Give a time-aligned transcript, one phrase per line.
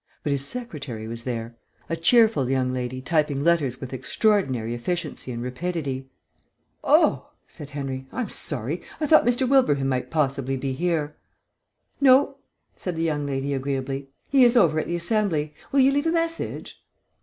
[0.23, 1.55] But his secretary was there;
[1.87, 6.09] a cheerful young lady typing letters with extraordinary efficiency and rapidity.
[6.83, 8.81] "Oh," said Henry, "I'm sorry.
[8.99, 9.47] I thought Mr.
[9.47, 11.17] Wilbraham might possibly be here."
[12.01, 12.37] "No,"
[12.75, 14.09] said the young lady agreeably.
[14.31, 15.53] "He is over at the Assembly.
[15.71, 16.83] Will you leave a message?"